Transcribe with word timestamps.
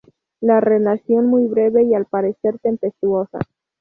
La 0.39 0.59
relación 0.59 1.29
fue 1.29 1.45
breve 1.45 1.83
y, 1.83 1.93
al 1.93 2.07
parecer, 2.07 2.57
tempestuosa. 2.57 3.37